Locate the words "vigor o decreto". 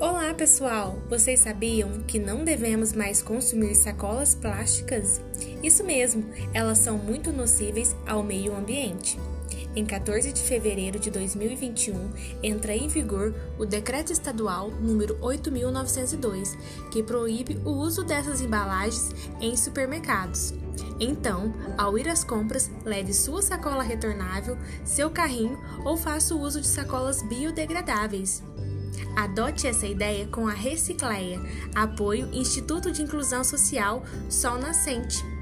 12.86-14.12